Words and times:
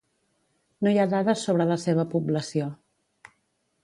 No 0.85 0.93
hi 0.93 0.97
ha 1.01 1.05
dades 1.11 1.43
sobre 1.49 1.67
la 1.71 1.77
seva 1.83 2.05
població. 2.15 2.71